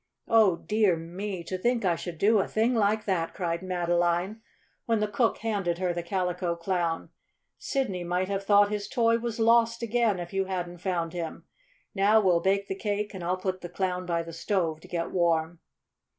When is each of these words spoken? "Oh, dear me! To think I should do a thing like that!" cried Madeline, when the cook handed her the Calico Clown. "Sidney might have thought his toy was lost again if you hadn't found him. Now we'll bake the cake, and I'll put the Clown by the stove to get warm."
"Oh, 0.27 0.55
dear 0.57 0.97
me! 0.97 1.43
To 1.43 1.59
think 1.59 1.85
I 1.85 1.95
should 1.95 2.17
do 2.17 2.39
a 2.39 2.47
thing 2.47 2.73
like 2.73 3.05
that!" 3.05 3.35
cried 3.35 3.61
Madeline, 3.61 4.41
when 4.87 4.99
the 4.99 5.07
cook 5.07 5.37
handed 5.37 5.77
her 5.77 5.93
the 5.93 6.01
Calico 6.01 6.55
Clown. 6.55 7.09
"Sidney 7.59 8.03
might 8.03 8.27
have 8.27 8.43
thought 8.43 8.71
his 8.71 8.87
toy 8.87 9.19
was 9.19 9.39
lost 9.39 9.83
again 9.83 10.17
if 10.19 10.33
you 10.33 10.45
hadn't 10.45 10.79
found 10.79 11.13
him. 11.13 11.43
Now 11.93 12.19
we'll 12.19 12.39
bake 12.41 12.67
the 12.67 12.73
cake, 12.73 13.13
and 13.13 13.23
I'll 13.23 13.37
put 13.37 13.61
the 13.61 13.69
Clown 13.69 14.07
by 14.07 14.23
the 14.23 14.33
stove 14.33 14.79
to 14.79 14.87
get 14.87 15.11
warm." 15.11 15.59